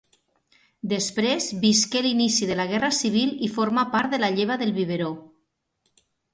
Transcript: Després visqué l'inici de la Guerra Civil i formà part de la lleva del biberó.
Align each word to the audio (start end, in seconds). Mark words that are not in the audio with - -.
Després 0.93 1.49
visqué 1.65 2.01
l'inici 2.07 2.49
de 2.53 2.57
la 2.61 2.67
Guerra 2.73 2.91
Civil 3.01 3.37
i 3.51 3.53
formà 3.61 3.87
part 3.95 4.17
de 4.17 4.23
la 4.27 4.33
lleva 4.41 4.61
del 4.65 4.77
biberó. 4.83 5.15